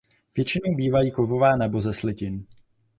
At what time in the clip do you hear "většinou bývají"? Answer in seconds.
0.37-1.11